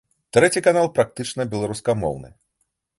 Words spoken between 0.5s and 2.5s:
канал практычна беларускамоўны.